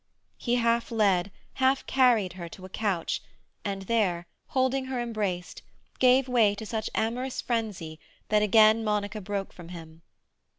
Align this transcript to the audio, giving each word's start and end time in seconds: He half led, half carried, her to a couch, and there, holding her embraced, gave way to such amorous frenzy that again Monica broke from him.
He 0.39 0.55
half 0.55 0.89
led, 0.89 1.29
half 1.61 1.85
carried, 1.85 2.33
her 2.33 2.49
to 2.49 2.65
a 2.65 2.69
couch, 2.69 3.21
and 3.63 3.83
there, 3.83 4.25
holding 4.47 4.85
her 4.85 4.99
embraced, 4.99 5.61
gave 5.99 6.27
way 6.27 6.55
to 6.55 6.65
such 6.65 6.89
amorous 6.95 7.39
frenzy 7.39 7.99
that 8.29 8.41
again 8.41 8.83
Monica 8.83 9.21
broke 9.21 9.53
from 9.53 9.69
him. 9.69 10.01